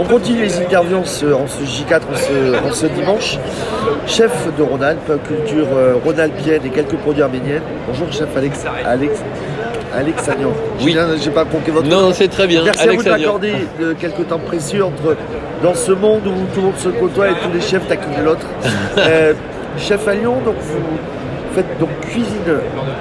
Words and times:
On 0.00 0.04
continue 0.04 0.40
les 0.40 0.58
interviews 0.58 0.96
en 0.96 1.04
ce, 1.04 1.26
J4, 1.26 2.00
en 2.64 2.72
ce, 2.72 2.86
dimanche. 2.86 3.38
Chef 4.06 4.32
de 4.56 4.62
Rhône-Alpes, 4.62 5.12
culture 5.28 5.66
euh, 5.76 5.96
rhône-alpienne 6.02 6.62
et 6.64 6.70
quelques 6.70 6.96
produits 6.96 7.22
arméniens. 7.22 7.60
Bonjour, 7.86 8.10
chef 8.10 8.34
Alex, 8.34 8.64
Alex, 8.86 9.18
Alexanian. 9.94 10.52
Oui. 10.80 10.96
J'ai 11.22 11.30
pas 11.30 11.44
compris 11.44 11.70
votre 11.70 11.86
nom. 11.86 12.00
Non, 12.00 12.12
c'est 12.14 12.28
très 12.28 12.46
bien. 12.46 12.64
Merci 12.64 12.88
à 12.88 12.92
vous 12.92 13.02
de 13.02 13.10
m'accorder 13.10 13.52
quelques 14.00 14.26
temps 14.26 14.38
précieux 14.38 14.82
entre, 14.82 15.16
dans 15.62 15.74
ce 15.74 15.92
monde 15.92 16.26
où 16.26 16.46
tout 16.54 16.60
le 16.60 16.66
monde 16.68 16.78
se 16.78 16.88
côtoie 16.88 17.28
et 17.28 17.34
tous 17.34 17.52
les 17.52 17.60
chefs 17.60 17.86
taquinent 17.86 18.24
l'autre. 18.24 18.46
Euh, 18.98 19.34
chef 19.78 20.06
à 20.08 20.14
Lyon, 20.14 20.36
donc 20.44 20.56
vous 20.60 20.78
faites 21.54 21.78
donc 21.78 21.88
cuisine 22.02 22.40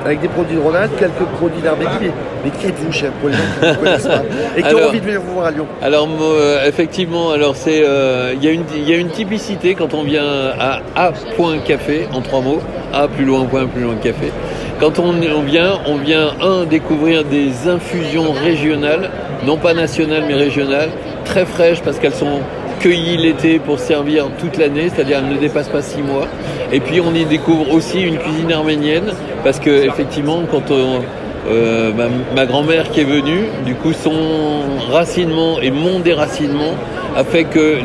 avec 0.05 0.21
des 0.21 0.27
produits 0.27 0.55
de 0.55 0.61
Ronald, 0.61 0.91
quelques 0.97 1.27
produits 1.37 1.61
d'Arménie, 1.61 2.11
mais, 2.43 2.51
qui 2.51 2.67
êtes-vous, 2.67 2.91
chef, 2.91 3.11
pour 3.19 3.29
les 3.29 3.35
gens 3.35 3.43
qui 3.59 3.67
ne 3.67 3.75
connaissent 3.75 4.07
pas 4.07 4.21
et 4.57 4.61
qui 4.63 4.75
ont 4.75 4.87
envie 4.87 4.99
de 4.99 5.05
venir 5.05 5.21
vous 5.21 5.33
voir 5.33 5.47
à 5.47 5.51
Lyon 5.51 5.67
Alors, 5.81 6.07
euh, 6.21 6.67
effectivement, 6.67 7.31
alors 7.31 7.55
c'est, 7.55 7.83
euh, 7.83 8.33
il 8.35 8.43
y, 8.43 8.93
a 8.93 8.97
une 8.97 9.09
typicité 9.09 9.75
quand 9.75 9.93
on 9.93 10.03
vient 10.03 10.25
à 10.59 10.81
A 10.95 11.11
point 11.35 11.57
café, 11.59 12.07
en 12.13 12.21
trois 12.21 12.41
mots, 12.41 12.59
A 12.93 13.07
plus 13.07 13.25
loin 13.25 13.45
point 13.45 13.67
plus 13.67 13.83
loin 13.83 13.95
café. 13.95 14.31
Quand 14.79 14.97
on, 14.99 15.09
on 15.09 15.41
vient, 15.41 15.79
on 15.87 15.97
vient, 15.97 16.29
un, 16.41 16.63
découvrir 16.63 17.25
des 17.25 17.67
infusions 17.67 18.31
régionales, 18.31 19.09
non 19.45 19.57
pas 19.57 19.73
nationales 19.73 20.23
mais 20.27 20.35
régionales, 20.35 20.89
très 21.25 21.45
fraîches 21.45 21.81
parce 21.81 21.99
qu'elles 21.99 22.13
sont 22.13 22.39
cueillies 22.79 23.17
l'été 23.17 23.59
pour 23.59 23.79
servir 23.79 24.27
toute 24.39 24.57
l'année, 24.57 24.89
c'est-à-dire 24.93 25.19
elles 25.19 25.35
ne 25.35 25.39
dépassent 25.39 25.69
pas 25.69 25.81
six 25.81 26.01
mois. 26.01 26.27
Et 26.71 26.79
puis 26.79 27.01
on 27.01 27.13
y 27.13 27.25
découvre 27.25 27.73
aussi 27.73 28.01
une 28.01 28.17
cuisine 28.17 28.51
arménienne, 28.51 29.11
parce 29.43 29.59
que 29.59 29.69
effectivement, 29.69 30.41
quand 30.49 30.71
euh, 30.71 31.91
ma, 32.35 32.45
grand-mère 32.45 32.89
qui 32.89 33.01
est 33.01 33.05
venue, 33.05 33.45
du 33.65 33.75
coup 33.75 33.93
son 33.93 34.91
racinement 34.91 35.59
et 35.61 35.71
mon 35.71 35.99
déracinement 35.99 36.75
a 37.15 37.23
fait 37.23 37.45
que 37.45 37.77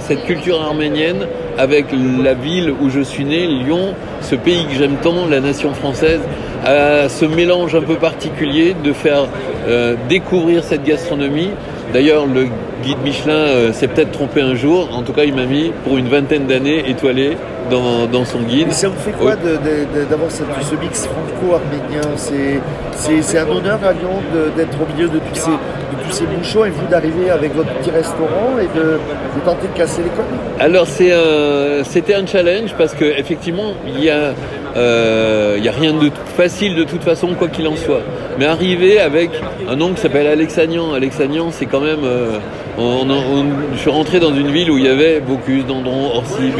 cette 0.00 0.24
culture 0.24 0.60
arménienne, 0.60 1.26
avec 1.58 1.86
la 2.22 2.34
ville 2.34 2.72
où 2.80 2.90
je 2.90 3.00
suis 3.00 3.24
né, 3.24 3.46
Lyon, 3.46 3.94
ce 4.20 4.34
pays 4.34 4.64
que 4.66 4.74
j'aime 4.74 4.96
tant, 5.02 5.26
la 5.28 5.40
nation 5.40 5.74
française, 5.74 6.20
a 6.64 7.08
ce 7.08 7.24
mélange 7.24 7.74
un 7.74 7.82
peu 7.82 7.96
particulier 7.96 8.74
de 8.82 8.92
faire 8.92 9.26
euh, 9.68 9.94
découvrir 10.08 10.64
cette 10.64 10.84
gastronomie. 10.84 11.50
D'ailleurs, 11.92 12.26
le 12.26 12.46
guide 12.82 12.98
Michelin 13.04 13.32
euh, 13.32 13.72
s'est 13.72 13.88
peut-être 13.88 14.12
trompé 14.12 14.40
un 14.40 14.54
jour. 14.54 14.88
En 14.92 15.02
tout 15.02 15.12
cas, 15.12 15.24
il 15.24 15.34
m'a 15.34 15.46
mis 15.46 15.72
pour 15.84 15.96
une 15.96 16.08
vingtaine 16.08 16.46
d'années 16.46 16.88
étoilé 16.88 17.36
dans, 17.70 18.24
son 18.24 18.40
guide. 18.40 18.68
Et 18.68 18.72
ça 18.72 18.88
vous 18.88 18.98
fait 18.98 19.12
quoi 19.12 19.34
d'avoir 19.36 20.30
ce, 20.30 20.42
mix 20.74 21.06
franco-arménien 21.06 22.16
C'est 22.16 23.38
un 23.38 23.48
honneur 23.48 23.78
à 23.82 23.92
Lyon 23.92 24.20
d'être 24.56 24.76
au 24.80 24.94
milieu 24.94 25.08
de 25.08 25.18
tous 25.18 25.34
ces, 25.34 25.50
de 25.50 26.04
tous 26.04 26.12
ces 26.12 26.26
bouchons 26.26 26.64
et 26.66 26.70
vous 26.70 26.86
d'arriver 26.90 27.30
avec 27.30 27.54
votre 27.54 27.72
petit 27.74 27.90
restaurant 27.90 28.58
et 28.60 28.66
de, 28.78 28.98
tenter 29.44 29.68
de 29.68 29.78
casser 29.78 30.02
les 30.02 30.10
codes 30.10 30.26
Alors 30.58 30.86
c'était 30.86 32.14
un 32.14 32.26
challenge 32.26 32.74
parce 32.76 32.94
qu'effectivement 32.94 33.72
il 33.86 34.04
y 34.04 34.10
a 34.10 34.34
euh, 34.76 35.54
il 35.56 35.62
n'y 35.62 35.68
a 35.68 35.72
rien 35.72 35.92
de 35.92 36.10
facile 36.36 36.74
de 36.74 36.84
toute 36.84 37.02
façon, 37.02 37.34
quoi 37.34 37.48
qu'il 37.48 37.66
en 37.68 37.76
soit. 37.76 38.00
Mais 38.38 38.46
arriver 38.46 39.00
avec 39.00 39.30
un 39.68 39.76
nom 39.76 39.92
qui 39.92 40.00
s'appelle 40.00 40.26
Alexagnan, 40.26 40.94
Alexagnan, 40.94 41.50
c'est 41.50 41.66
quand 41.66 41.80
même. 41.80 42.04
Euh, 42.04 42.38
je 42.78 43.78
suis 43.78 43.90
rentré 43.90 44.20
dans 44.20 44.34
une 44.34 44.50
ville 44.50 44.70
où 44.70 44.78
il 44.78 44.84
y 44.84 44.88
avait 44.88 45.20
Bocuse, 45.20 45.66
Dandron, 45.66 46.10
Orsi, 46.14 46.52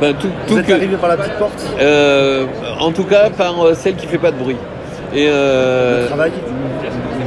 enfin, 0.00 0.12
tout, 0.18 0.28
tout 0.46 0.54
Vous 0.54 0.60
êtes 0.60 0.70
arrivé 0.70 0.96
par 0.96 1.08
la 1.08 1.16
petite 1.16 1.38
porte 1.38 1.66
euh, 1.80 2.46
En 2.80 2.92
tout 2.92 3.04
cas, 3.04 3.30
par 3.30 3.54
celle 3.74 3.96
qui 3.96 4.06
fait 4.06 4.18
pas 4.18 4.30
de 4.30 4.36
bruit. 4.36 4.56
Et 5.14 5.26
le 5.26 6.06
travail 6.06 6.32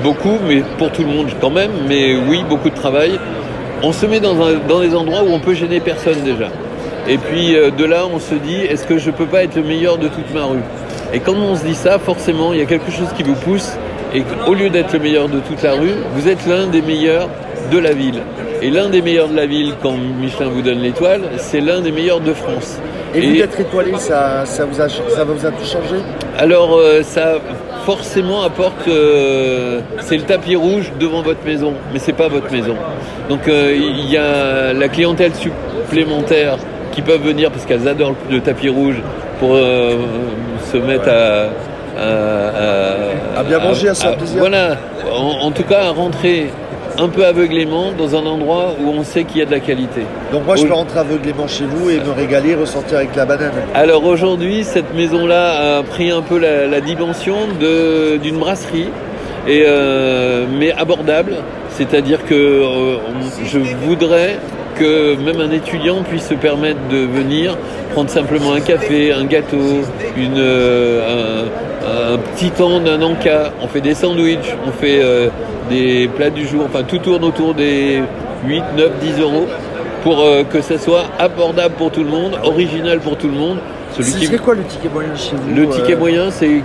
Beaucoup, 0.03 0.37
mais 0.47 0.63
pour 0.77 0.91
tout 0.91 1.03
le 1.03 1.09
monde 1.09 1.27
quand 1.39 1.51
même. 1.51 1.71
Mais 1.87 2.15
oui, 2.27 2.43
beaucoup 2.47 2.69
de 2.69 2.75
travail. 2.75 3.19
On 3.83 3.91
se 3.91 4.05
met 4.05 4.19
dans, 4.19 4.35
dans 4.67 4.79
des 4.79 4.95
endroits 4.95 5.23
où 5.23 5.31
on 5.31 5.39
peut 5.39 5.53
gêner 5.53 5.79
personne 5.79 6.21
déjà. 6.23 6.49
Et 7.07 7.17
puis 7.17 7.55
euh, 7.55 7.71
de 7.71 7.85
là, 7.85 8.05
on 8.11 8.19
se 8.19 8.35
dit, 8.35 8.55
est-ce 8.55 8.85
que 8.85 8.97
je 8.97 9.11
peux 9.11 9.25
pas 9.25 9.43
être 9.43 9.55
le 9.55 9.63
meilleur 9.63 9.97
de 9.97 10.07
toute 10.07 10.33
ma 10.33 10.45
rue? 10.45 10.63
Et 11.13 11.19
quand 11.19 11.33
on 11.33 11.55
se 11.55 11.65
dit 11.65 11.75
ça, 11.75 11.99
forcément, 11.99 12.53
il 12.53 12.59
y 12.59 12.61
a 12.61 12.65
quelque 12.65 12.91
chose 12.91 13.07
qui 13.15 13.23
vous 13.23 13.35
pousse. 13.35 13.73
Et 14.13 14.23
au 14.47 14.53
lieu 14.53 14.69
d'être 14.69 14.93
le 14.93 14.99
meilleur 14.99 15.29
de 15.29 15.39
toute 15.39 15.61
la 15.63 15.73
rue, 15.73 15.95
vous 16.13 16.27
êtes 16.27 16.45
l'un 16.45 16.67
des 16.67 16.81
meilleurs 16.81 17.29
de 17.71 17.79
la 17.79 17.93
ville. 17.93 18.21
Et 18.61 18.69
l'un 18.69 18.89
des 18.89 19.01
meilleurs 19.01 19.29
de 19.29 19.35
la 19.35 19.45
ville, 19.45 19.73
quand 19.81 19.93
Michelin 19.93 20.49
vous 20.49 20.61
donne 20.61 20.79
l'étoile, 20.79 21.21
c'est 21.37 21.61
l'un 21.61 21.81
des 21.81 21.91
meilleurs 21.91 22.19
de 22.19 22.33
France. 22.33 22.79
Et, 23.15 23.21
vous 23.21 23.35
d'être 23.35 23.59
étoilé, 23.59 23.93
ça, 23.97 24.45
ça, 24.45 24.65
vous 24.65 24.79
a, 24.79 24.87
ça 24.87 25.23
vous 25.23 25.45
a 25.45 25.51
tout 25.51 25.65
changé? 25.65 26.01
Alors, 26.37 26.77
euh, 26.77 27.01
ça 27.03 27.39
forcément 27.85 28.43
apporte. 28.43 28.87
Euh, 28.87 29.81
c'est 29.99 30.17
le 30.17 30.23
tapis 30.23 30.55
rouge 30.55 30.91
devant 30.99 31.21
votre 31.21 31.43
maison, 31.45 31.73
mais 31.91 31.99
c'est 31.99 32.13
pas 32.13 32.27
votre 32.27 32.51
maison. 32.51 32.75
Donc, 33.29 33.41
il 33.47 34.09
y 34.09 34.17
a 34.17 34.73
la 34.73 34.87
clientèle 34.87 35.31
supplémentaire 35.35 36.57
qui 36.91 37.01
peuvent 37.01 37.23
venir 37.23 37.51
parce 37.51 37.65
qu'elles 37.65 37.87
adorent 37.87 38.15
le 38.29 38.41
tapis 38.41 38.69
rouge 38.69 39.01
pour 39.39 39.55
euh, 39.55 39.95
se 40.71 40.77
mettre 40.77 41.09
à, 41.09 41.49
à, 43.37 43.43
bien 43.43 43.59
manger, 43.59 43.89
à, 43.89 43.95
faire 43.95 44.17
plaisir. 44.17 44.39
Voilà, 44.39 44.77
en, 45.11 45.51
tout 45.51 45.63
cas 45.63 45.85
à 45.85 45.89
rentrer 45.89 46.49
un 46.97 47.09
peu 47.09 47.25
aveuglément 47.25 47.91
dans 47.91 48.15
un 48.15 48.25
endroit 48.25 48.75
où 48.81 48.89
on 48.89 49.03
sait 49.03 49.23
qu'il 49.23 49.39
y 49.39 49.41
a 49.41 49.45
de 49.45 49.51
la 49.51 49.59
qualité. 49.59 50.01
Donc 50.31 50.45
moi 50.45 50.55
je 50.55 50.65
peux 50.65 50.73
rentrer 50.73 50.99
aveuglément 50.99 51.47
chez 51.47 51.65
vous 51.65 51.89
et 51.89 51.99
me 51.99 52.11
régaler, 52.11 52.55
ressortir 52.55 52.97
avec 52.97 53.15
la 53.15 53.25
banane. 53.25 53.51
Alors 53.73 54.05
aujourd'hui 54.05 54.63
cette 54.63 54.93
maison-là 54.93 55.77
a 55.77 55.83
pris 55.83 56.11
un 56.11 56.21
peu 56.21 56.37
la, 56.37 56.81
dimension 56.81 57.35
d'une 57.59 58.37
brasserie, 58.37 58.89
et, 59.47 59.63
euh, 59.65 60.45
mais 60.59 60.71
abordable. 60.71 61.35
C'est-à-dire 61.69 62.25
que 62.25 62.35
euh, 62.35 62.97
je 63.45 63.59
voudrais 63.59 64.37
que 64.75 65.15
même 65.15 65.39
un 65.39 65.51
étudiant 65.51 66.03
puisse 66.03 66.27
se 66.27 66.33
permettre 66.33 66.79
de 66.89 66.97
venir 66.97 67.57
prendre 67.93 68.09
simplement 68.09 68.53
un 68.53 68.61
café, 68.61 69.11
un 69.11 69.25
gâteau, 69.25 69.81
une, 70.15 70.37
euh, 70.37 71.45
un, 71.85 72.17
petit 72.17 72.51
temps 72.51 72.79
d'un 72.79 73.01
encas. 73.01 73.51
On 73.61 73.67
fait 73.67 73.81
des 73.81 73.93
sandwichs, 73.93 74.55
on 74.65 74.71
fait 74.71 74.99
euh, 75.01 75.29
des 75.69 76.09
plats 76.15 76.29
du 76.29 76.47
jour, 76.47 76.63
enfin 76.65 76.83
tout 76.83 76.99
tourne 76.99 77.23
autour 77.23 77.53
des 77.53 78.01
8, 78.45 78.63
9, 78.77 78.91
10 78.99 79.21
euros 79.21 79.47
pour 80.03 80.21
euh, 80.21 80.43
que 80.43 80.61
ça 80.61 80.77
soit 80.77 81.05
abordable 81.19 81.75
pour 81.75 81.91
tout 81.91 82.03
le 82.03 82.09
monde, 82.09 82.37
original 82.43 82.99
pour 82.99 83.17
tout 83.17 83.27
le 83.27 83.37
monde. 83.37 83.57
Celui 83.91 84.11
qui... 84.13 84.37
quoi 84.37 84.55
le 84.55 84.63
ticket 84.63 84.89
moyen 84.89 85.15
chez 85.15 85.35
vous 85.35 85.55
Le 85.55 85.67
ticket 85.69 85.95
moyen 85.95 86.31
c'est 86.31 86.47
15-18. 86.47 86.61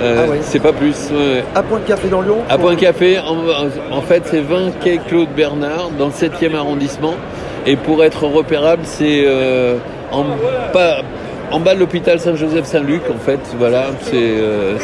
Euh, 0.00 0.26
ah 0.28 0.34
c'est 0.42 0.60
pas 0.60 0.72
plus. 0.72 1.10
À 1.54 1.62
Point 1.62 1.80
de 1.80 1.84
Café 1.84 2.08
dans 2.08 2.22
Lyon 2.22 2.38
À 2.48 2.58
Point 2.58 2.74
de 2.74 2.80
Café, 2.80 3.18
en, 3.18 4.00
fait, 4.00 4.22
c'est 4.26 4.40
20 4.40 4.78
quai 4.80 4.98
Claude 5.06 5.28
Bernard, 5.36 5.90
dans 5.98 6.06
le 6.06 6.12
7e 6.12 6.54
arrondissement. 6.54 7.14
Et 7.66 7.76
pour 7.76 8.02
être 8.02 8.24
repérable, 8.24 8.82
c'est 8.84 9.24
euh, 9.26 9.76
en, 10.10 10.24
pas, 10.72 11.02
en 11.50 11.60
bas 11.60 11.74
de 11.74 11.80
l'hôpital 11.80 12.18
Saint-Joseph-Saint-Luc, 12.20 13.02
en 13.10 13.18
fait, 13.18 13.40
voilà, 13.58 13.86
c'est. 14.02 14.14
Euh, 14.14 14.76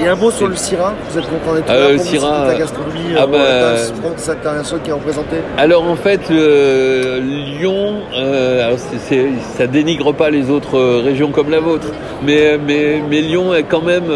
et 0.00 0.06
un 0.06 0.14
mot 0.14 0.30
sur 0.30 0.46
le 0.46 0.54
Syrah 0.54 0.94
Vous 1.10 1.18
êtes 1.18 1.28
content 1.28 1.54
d'être 1.54 1.70
euh, 1.70 1.96
là 1.96 1.98
Syrah, 1.98 2.46
la 2.46 2.54
gastronomie 2.54 3.00
ah 3.16 3.26
euh, 3.32 3.88
bah, 4.02 4.32
international 4.32 4.82
qui 4.82 4.90
est 4.90 4.92
représenté 4.92 5.36
Alors 5.56 5.84
en 5.84 5.96
fait, 5.96 6.28
Lyon, 6.30 7.96
alors 8.14 8.78
ça 9.56 9.66
dénigre 9.66 10.12
pas 10.12 10.30
les 10.30 10.50
autres 10.50 11.00
régions 11.00 11.30
comme 11.30 11.50
la 11.50 11.60
vôtre, 11.60 11.88
mais, 12.24 12.58
mais, 12.58 13.02
mais 13.08 13.20
Lyon 13.20 13.54
est 13.54 13.64
quand 13.64 13.82
même 13.82 14.10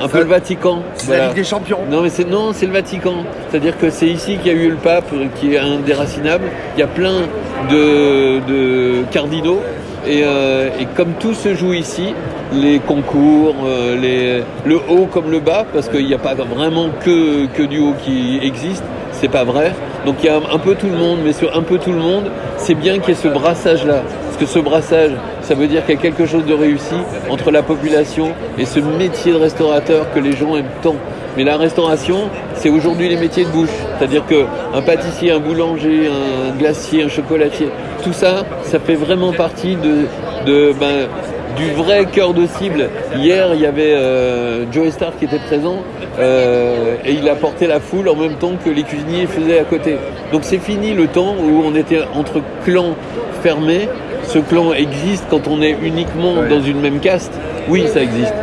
un 0.00 0.08
peu 0.08 0.18
le 0.18 0.24
Vatican. 0.24 0.82
C'est 0.94 1.16
la 1.16 1.26
Ligue 1.26 1.36
des 1.36 1.44
Champions. 1.44 1.80
Non, 1.90 2.02
mais 2.02 2.10
c'est 2.10 2.28
non, 2.28 2.52
c'est 2.52 2.66
le 2.66 2.72
Vatican. 2.72 3.24
C'est-à-dire 3.48 3.78
que 3.78 3.90
c'est 3.90 4.08
ici 4.08 4.38
qu'il 4.38 4.52
y 4.52 4.54
a 4.54 4.58
eu 4.58 4.70
le 4.70 4.76
pape, 4.76 5.12
qui 5.38 5.54
est 5.54 5.58
indéracinable. 5.58 6.46
Il 6.76 6.80
y 6.80 6.82
a 6.82 6.86
plein 6.86 7.22
de, 7.70 8.40
de 8.46 9.02
cardinaux 9.10 9.60
euh, 10.06 10.70
et, 10.78 10.86
comme 10.94 11.14
tout 11.18 11.34
se 11.34 11.54
joue 11.54 11.72
ici, 11.72 12.14
les 12.52 12.78
concours, 12.78 13.54
euh, 13.64 14.42
le 14.64 14.76
haut 14.88 15.06
comme 15.06 15.30
le 15.30 15.40
bas, 15.40 15.66
parce 15.72 15.88
qu'il 15.88 16.06
n'y 16.06 16.14
a 16.14 16.18
pas 16.18 16.34
vraiment 16.34 16.88
que, 17.00 17.46
que 17.46 17.62
du 17.62 17.78
haut 17.78 17.94
qui 18.04 18.38
existe, 18.42 18.84
c'est 19.12 19.28
pas 19.28 19.44
vrai. 19.44 19.72
Donc 20.04 20.16
il 20.22 20.26
y 20.26 20.28
a 20.28 20.36
un 20.36 20.58
peu 20.58 20.74
tout 20.74 20.86
le 20.86 20.96
monde, 20.96 21.18
mais 21.24 21.32
sur 21.32 21.56
un 21.56 21.62
peu 21.62 21.78
tout 21.78 21.92
le 21.92 21.98
monde, 21.98 22.30
c'est 22.56 22.74
bien 22.74 22.98
qu'il 22.98 23.10
y 23.10 23.12
ait 23.12 23.20
ce 23.20 23.28
brassage-là. 23.28 24.02
Parce 24.24 24.36
que 24.36 24.46
ce 24.46 24.58
brassage, 24.58 25.12
ça 25.42 25.54
veut 25.54 25.66
dire 25.66 25.84
qu'il 25.84 25.94
y 25.94 25.98
a 25.98 26.00
quelque 26.00 26.26
chose 26.26 26.44
de 26.44 26.54
réussi 26.54 26.94
entre 27.30 27.50
la 27.50 27.62
population 27.62 28.28
et 28.58 28.64
ce 28.64 28.80
métier 28.80 29.32
de 29.32 29.38
restaurateur 29.38 30.12
que 30.14 30.20
les 30.20 30.32
gens 30.32 30.56
aiment 30.56 30.66
tant. 30.82 30.96
Mais 31.36 31.44
la 31.44 31.56
restauration, 31.56 32.30
c'est 32.54 32.70
aujourd'hui 32.70 33.08
les 33.08 33.16
métiers 33.16 33.44
de 33.44 33.50
bouche. 33.50 33.68
C'est-à-dire 33.98 34.24
qu'un 34.26 34.82
pâtissier, 34.82 35.32
un 35.32 35.40
boulanger, 35.40 36.08
un 36.08 36.56
glacier, 36.56 37.02
un 37.02 37.08
chocolatier, 37.08 37.68
tout 38.02 38.12
ça, 38.12 38.44
ça 38.62 38.78
fait 38.78 38.94
vraiment 38.94 39.32
partie 39.32 39.76
de, 39.76 40.72
ben, 40.72 41.08
du 41.56 41.70
vrai 41.72 42.06
cœur 42.06 42.32
de 42.32 42.46
cible. 42.46 42.88
Hier, 43.16 43.48
il 43.54 43.60
y 43.60 43.66
avait 43.66 43.94
euh, 43.94 44.64
Joe 44.72 44.90
Star 44.90 45.12
qui 45.18 45.26
était 45.26 45.38
présent 45.38 45.82
euh, 46.18 46.96
et 47.04 47.12
il 47.12 47.28
a 47.28 47.34
porté 47.34 47.66
la 47.66 47.80
foule 47.80 48.08
en 48.08 48.16
même 48.16 48.34
temps 48.34 48.52
que 48.62 48.70
les 48.70 48.82
cuisiniers 48.82 49.26
faisaient 49.26 49.58
à 49.58 49.64
côté. 49.64 49.96
Donc 50.32 50.42
c'est 50.44 50.58
fini 50.58 50.94
le 50.94 51.06
temps 51.06 51.34
où 51.38 51.62
on 51.64 51.74
était 51.74 52.00
entre 52.14 52.40
clans 52.64 52.94
fermés. 53.42 53.88
Ce 54.24 54.38
clan 54.38 54.72
existe 54.72 55.24
quand 55.30 55.46
on 55.46 55.62
est 55.62 55.76
uniquement 55.82 56.34
dans 56.48 56.60
une 56.60 56.80
même 56.80 56.98
caste. 56.98 57.32
Oui, 57.68 57.84
ça 57.92 58.02
existe. 58.02 58.34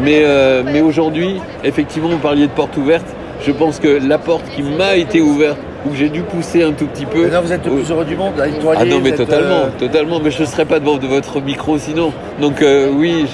Mais, 0.00 0.22
euh, 0.24 0.62
mais 0.64 0.80
aujourd'hui, 0.80 1.40
effectivement, 1.64 2.08
vous 2.08 2.18
parliez 2.18 2.46
de 2.46 2.52
porte 2.52 2.76
ouverte. 2.76 3.06
Je 3.44 3.52
pense 3.52 3.78
que 3.78 3.88
la 3.88 4.18
porte 4.18 4.44
qui 4.54 4.62
m'a 4.62 4.96
été 4.96 5.20
ouverte 5.20 5.58
où 5.86 5.94
j'ai 5.94 6.08
dû 6.08 6.22
pousser 6.22 6.62
un 6.62 6.72
tout 6.72 6.86
petit 6.86 7.06
peu. 7.06 7.22
Maintenant, 7.22 7.42
vous 7.42 7.52
êtes 7.52 7.64
le 7.64 7.70
plus 7.70 7.90
heureux 7.90 8.04
du 8.04 8.16
monde 8.16 8.32
toi. 8.60 8.74
Ah 8.76 8.84
non, 8.84 9.00
mais 9.00 9.12
totalement, 9.12 9.66
euh, 9.66 9.78
totalement. 9.78 10.18
Mais 10.20 10.30
je 10.32 10.40
ne 10.40 10.46
serais 10.46 10.64
pas 10.64 10.80
devant 10.80 10.96
de 10.96 11.06
votre 11.06 11.40
micro 11.40 11.78
sinon. 11.78 12.12
Donc 12.40 12.62
euh, 12.62 12.90
oui, 12.92 13.26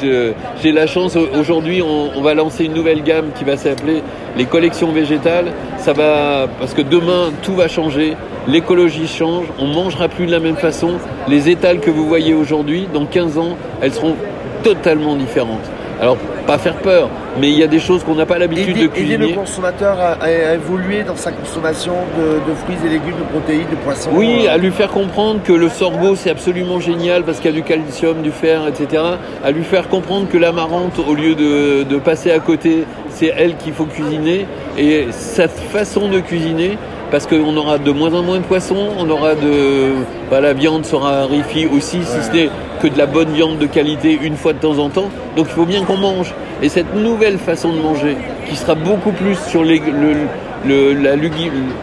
j'ai 0.62 0.72
la 0.72 0.86
chance. 0.86 1.16
Aujourd'hui, 1.16 1.80
on, 1.82 2.10
on 2.14 2.20
va 2.20 2.34
lancer 2.34 2.64
une 2.64 2.74
nouvelle 2.74 3.02
gamme 3.02 3.26
qui 3.34 3.44
va 3.44 3.56
s'appeler 3.56 4.02
les 4.36 4.44
collections 4.44 4.92
végétales. 4.92 5.52
Ça 5.78 5.94
va 5.94 6.46
parce 6.58 6.74
que 6.74 6.82
demain 6.82 7.30
tout 7.42 7.54
va 7.54 7.68
changer. 7.68 8.14
L'écologie 8.46 9.08
change. 9.08 9.46
On 9.58 9.66
mangera 9.66 10.08
plus 10.08 10.26
de 10.26 10.30
la 10.30 10.40
même 10.40 10.56
façon. 10.56 10.92
Les 11.28 11.48
étals 11.48 11.80
que 11.80 11.90
vous 11.90 12.06
voyez 12.06 12.34
aujourd'hui, 12.34 12.88
dans 12.92 13.06
15 13.06 13.38
ans, 13.38 13.56
elles 13.80 13.94
seront 13.94 14.16
totalement 14.62 15.16
différentes. 15.16 15.70
Alors, 16.04 16.18
pas 16.46 16.58
faire 16.58 16.74
peur, 16.74 17.08
mais 17.40 17.48
il 17.48 17.58
y 17.58 17.62
a 17.62 17.66
des 17.66 17.78
choses 17.78 18.04
qu'on 18.04 18.14
n'a 18.14 18.26
pas 18.26 18.36
l'habitude 18.36 18.66
de 18.66 18.70
aider 18.72 18.82
le 18.82 18.88
cuisiner. 18.88 19.32
consommateur 19.32 19.96
à, 20.20 20.30
évoluer 20.52 21.02
dans 21.02 21.16
sa 21.16 21.32
consommation 21.32 21.94
de, 22.18 22.46
de 22.46 22.54
fruits 22.54 22.76
et 22.84 22.90
légumes, 22.90 23.16
de 23.18 23.32
protéines, 23.32 23.70
de 23.70 23.76
poissons. 23.76 24.10
Oui, 24.12 24.44
euh, 24.44 24.52
à 24.52 24.58
lui 24.58 24.70
faire 24.70 24.90
comprendre 24.90 25.40
que 25.42 25.54
le 25.54 25.70
sorgho 25.70 26.14
c'est 26.14 26.28
absolument 26.28 26.78
génial 26.78 27.22
parce 27.22 27.38
qu'il 27.38 27.50
y 27.52 27.54
a 27.54 27.56
du 27.56 27.62
calcium, 27.62 28.20
du 28.20 28.32
fer, 28.32 28.68
etc. 28.68 29.02
À 29.42 29.50
lui 29.50 29.64
faire 29.64 29.88
comprendre 29.88 30.28
que 30.28 30.36
l'amarante, 30.36 30.98
au 30.98 31.14
lieu 31.14 31.34
de, 31.34 31.84
de 31.84 31.98
passer 31.98 32.30
à 32.30 32.38
côté, 32.38 32.84
c'est 33.08 33.32
elle 33.34 33.56
qu'il 33.56 33.72
faut 33.72 33.86
cuisiner. 33.86 34.46
Et 34.76 35.06
cette 35.10 35.58
façon 35.58 36.10
de 36.10 36.20
cuisiner, 36.20 36.76
parce 37.10 37.26
qu'on 37.26 37.56
aura 37.56 37.78
de 37.78 37.92
moins 37.92 38.12
en 38.12 38.22
moins 38.22 38.40
de 38.40 38.44
poissons, 38.44 38.88
on 38.98 39.08
aura 39.08 39.36
de. 39.36 39.92
bah, 40.30 40.42
la 40.42 40.52
viande 40.52 40.84
sera 40.84 41.24
rifi 41.24 41.66
aussi, 41.66 42.04
si 42.04 42.22
ce 42.22 42.30
n'est 42.30 42.50
que 42.84 42.88
de 42.92 42.98
la 42.98 43.06
bonne 43.06 43.28
viande 43.30 43.56
de 43.58 43.66
qualité 43.66 44.18
une 44.22 44.36
fois 44.36 44.52
de 44.52 44.58
temps 44.58 44.78
en 44.78 44.90
temps. 44.90 45.08
Donc 45.36 45.46
il 45.48 45.54
faut 45.54 45.64
bien 45.64 45.84
qu'on 45.84 45.96
mange. 45.96 46.34
Et 46.62 46.68
cette 46.68 46.94
nouvelle 46.94 47.38
façon 47.38 47.72
de 47.72 47.78
manger, 47.80 48.14
qui 48.46 48.56
sera 48.56 48.74
beaucoup 48.74 49.12
plus 49.12 49.36
sur 49.48 49.64
les- 49.64 49.78
le- 49.80 50.28
le- 50.66 50.92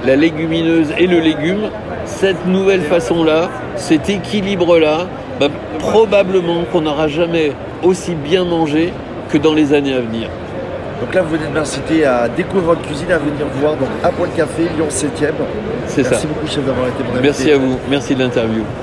la, 0.06 0.16
légumineuse 0.16 0.94
et 1.00 1.08
le 1.08 1.20
légume, 1.20 1.70
cette 2.06 2.46
nouvelle 2.46 2.82
façon-là, 2.82 3.50
cet 3.78 4.10
équilibre-là, 4.12 5.08
bah, 5.40 5.48
probablement 5.80 6.64
qu'on 6.72 6.82
n'aura 6.82 7.08
jamais 7.08 7.52
aussi 7.82 8.14
bien 8.14 8.46
mangé 8.46 8.94
que 9.32 9.38
dans 9.40 9.54
les 9.56 9.74
années 9.74 9.94
à 9.94 10.02
venir. 10.02 10.28
Donc 11.02 11.16
là, 11.16 11.24
vous 11.24 11.36
venez 11.36 11.48
de 11.48 11.54
m'inciter 11.58 12.06
à 12.06 12.28
découvrir 12.30 12.64
votre 12.76 12.82
cuisine, 12.82 13.12
à 13.12 13.18
venir 13.18 13.46
voir 13.60 13.74
donc 13.76 13.90
à 14.04 14.10
Point 14.10 14.28
de 14.28 14.38
Café, 14.38 14.64
Lyon 14.78 14.86
7e. 14.90 15.34
C'est 15.88 16.04
ça. 16.04 16.12
Merci 16.12 16.28
beaucoup, 16.28 16.48
chef, 16.48 16.64
d'avoir 16.64 16.88
été 16.90 17.04
mon. 17.04 17.20
Merci 17.22 17.52
à 17.52 17.58
vous. 17.58 17.78
Merci 17.90 18.14
de 18.14 18.20
l'interview. 18.20 18.62